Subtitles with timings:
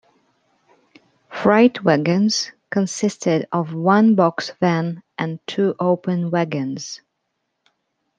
[1.31, 7.01] Freight wagons consisted of one box van and two open wagons.